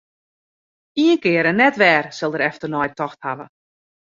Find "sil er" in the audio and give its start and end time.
2.17-2.45